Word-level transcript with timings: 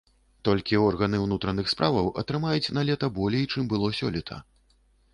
Толькі 0.47 0.79
органы 0.85 1.19
ўнутраных 1.25 1.69
справаў 1.75 2.11
атрымаюць 2.23 2.73
налета 2.81 3.13
болей, 3.21 3.49
чым 3.53 3.63
было 3.75 3.97
сёлета. 4.03 4.45